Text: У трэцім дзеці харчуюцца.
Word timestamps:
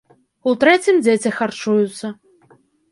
У 0.51 0.53
трэцім 0.63 0.95
дзеці 1.03 1.35
харчуюцца. 1.39 2.15